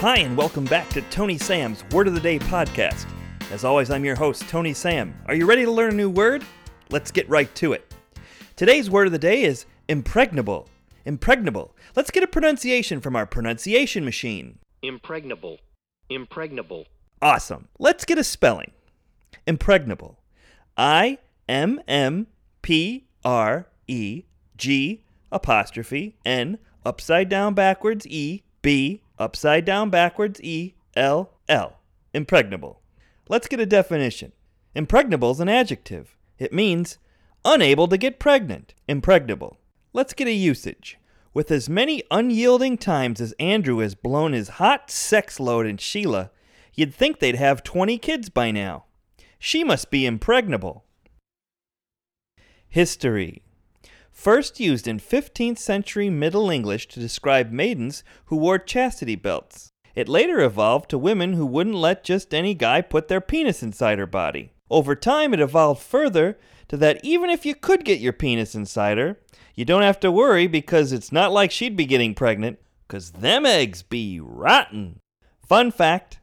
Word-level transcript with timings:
Hi, 0.00 0.16
and 0.20 0.34
welcome 0.34 0.64
back 0.64 0.88
to 0.88 1.02
Tony 1.02 1.36
Sam's 1.36 1.84
Word 1.92 2.08
of 2.08 2.14
the 2.14 2.20
Day 2.20 2.38
podcast. 2.38 3.06
As 3.52 3.64
always, 3.64 3.90
I'm 3.90 4.02
your 4.02 4.16
host, 4.16 4.48
Tony 4.48 4.72
Sam. 4.72 5.14
Are 5.26 5.34
you 5.34 5.44
ready 5.44 5.62
to 5.66 5.70
learn 5.70 5.92
a 5.92 5.94
new 5.94 6.08
word? 6.08 6.42
Let's 6.88 7.10
get 7.10 7.28
right 7.28 7.54
to 7.56 7.74
it. 7.74 7.94
Today's 8.56 8.88
word 8.88 9.08
of 9.08 9.12
the 9.12 9.18
day 9.18 9.42
is 9.42 9.66
impregnable. 9.88 10.70
Impregnable. 11.04 11.76
Let's 11.96 12.10
get 12.10 12.22
a 12.22 12.26
pronunciation 12.26 13.02
from 13.02 13.14
our 13.14 13.26
pronunciation 13.26 14.02
machine. 14.02 14.58
impregnable, 14.80 15.58
impregnable, 16.08 16.86
Awesome. 17.20 17.68
Let's 17.78 18.06
get 18.06 18.16
a 18.16 18.24
spelling. 18.24 18.70
Impregnable. 19.46 20.18
I 20.78 21.18
M 21.46 21.78
M 21.86 22.26
P 22.62 23.04
R 23.22 23.66
E 23.86 24.22
G 24.56 25.04
apostrophe 25.30 26.16
N 26.24 26.58
upside 26.86 27.28
down 27.28 27.52
backwards 27.52 28.06
E 28.06 28.44
B 28.62 29.02
upside 29.20 29.64
down 29.64 29.90
backwards 29.90 30.40
E 30.42 30.74
L 30.96 31.30
L. 31.48 31.78
Impregnable. 32.12 32.80
Let's 33.28 33.46
get 33.46 33.60
a 33.60 33.66
definition. 33.66 34.32
Impregnable 34.74 35.30
is 35.30 35.40
an 35.40 35.48
adjective. 35.48 36.16
It 36.38 36.52
means 36.52 36.98
unable 37.44 37.86
to 37.88 37.96
get 37.96 38.18
pregnant. 38.18 38.74
Impregnable. 38.88 39.58
Let's 39.92 40.14
get 40.14 40.26
a 40.26 40.32
usage. 40.32 40.98
With 41.32 41.52
as 41.52 41.68
many 41.68 42.02
unyielding 42.10 42.76
times 42.76 43.20
as 43.20 43.34
Andrew 43.38 43.78
has 43.78 43.94
blown 43.94 44.32
his 44.32 44.48
hot 44.48 44.90
sex 44.90 45.38
load 45.38 45.66
in 45.66 45.76
Sheila, 45.76 46.32
you'd 46.74 46.94
think 46.94 47.20
they'd 47.20 47.36
have 47.36 47.62
20 47.62 47.98
kids 47.98 48.28
by 48.30 48.50
now. 48.50 48.84
She 49.38 49.62
must 49.62 49.90
be 49.90 50.06
impregnable. 50.06 50.84
History. 52.68 53.42
First 54.20 54.60
used 54.60 54.86
in 54.86 55.00
15th 55.00 55.56
century 55.56 56.10
Middle 56.10 56.50
English 56.50 56.88
to 56.88 57.00
describe 57.00 57.50
maidens 57.50 58.04
who 58.26 58.36
wore 58.36 58.58
chastity 58.58 59.16
belts. 59.16 59.72
It 59.94 60.10
later 60.10 60.40
evolved 60.40 60.90
to 60.90 60.98
women 60.98 61.32
who 61.32 61.46
wouldn't 61.46 61.76
let 61.76 62.04
just 62.04 62.34
any 62.34 62.52
guy 62.52 62.82
put 62.82 63.08
their 63.08 63.22
penis 63.22 63.62
inside 63.62 63.98
her 63.98 64.06
body. 64.06 64.52
Over 64.68 64.94
time, 64.94 65.32
it 65.32 65.40
evolved 65.40 65.80
further 65.80 66.38
to 66.68 66.76
that 66.76 67.02
even 67.02 67.30
if 67.30 67.46
you 67.46 67.54
could 67.54 67.82
get 67.82 67.98
your 67.98 68.12
penis 68.12 68.54
inside 68.54 68.98
her, 68.98 69.16
you 69.54 69.64
don't 69.64 69.80
have 69.80 69.98
to 70.00 70.12
worry 70.12 70.46
because 70.46 70.92
it's 70.92 71.10
not 71.10 71.32
like 71.32 71.50
she'd 71.50 71.74
be 71.74 71.86
getting 71.86 72.14
pregnant, 72.14 72.58
because 72.86 73.12
them 73.12 73.46
eggs 73.46 73.82
be 73.82 74.20
rotten. 74.20 75.00
Fun 75.48 75.70
fact 75.70 76.18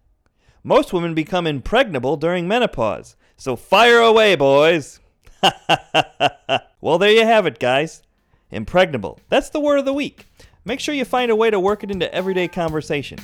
most 0.63 0.93
women 0.93 1.15
become 1.15 1.47
impregnable 1.47 2.15
during 2.15 2.47
menopause. 2.47 3.15
So 3.37 3.55
fire 3.55 3.97
away, 3.97 4.35
boys. 4.35 4.99
well, 6.81 6.97
there 6.97 7.11
you 7.11 7.25
have 7.25 7.45
it, 7.45 7.59
guys. 7.59 8.03
Impregnable. 8.51 9.19
That's 9.29 9.49
the 9.49 9.59
word 9.59 9.79
of 9.79 9.85
the 9.85 9.93
week. 9.93 10.25
Make 10.65 10.79
sure 10.79 10.95
you 10.95 11.05
find 11.05 11.31
a 11.31 11.35
way 11.35 11.49
to 11.49 11.59
work 11.59 11.83
it 11.83 11.91
into 11.91 12.13
everyday 12.13 12.47
conversation. 12.47 13.19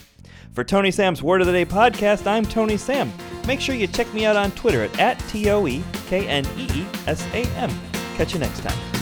For 0.54 0.64
Tony 0.64 0.92
Sam's 0.92 1.24
Word 1.24 1.42
of 1.42 1.48
the 1.48 1.54
Day 1.54 1.66
podcast, 1.66 2.28
I'm 2.28 2.46
Tony 2.46 2.78
Sam. 2.78 3.12
Make 3.48 3.60
sure 3.60 3.76
you 3.76 3.88
check 3.88 4.14
me 4.14 4.26
out 4.26 4.36
on 4.36 4.52
Twitter 4.52 4.84
at, 4.84 5.00
at 5.00 5.20
T 5.28 5.50
O 5.50 5.66
E 5.68 5.84
K 6.08 6.28
N 6.28 6.46
E 6.58 6.68
E 6.74 6.86
S 7.08 7.26
A 7.34 7.46
M. 7.58 7.72
Catch 8.16 8.34
you 8.34 8.40
next 8.40 8.62
time. 8.62 8.93